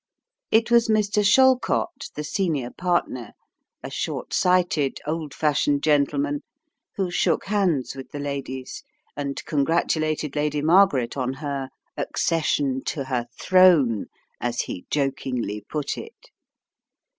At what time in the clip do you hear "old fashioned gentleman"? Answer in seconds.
5.05-6.41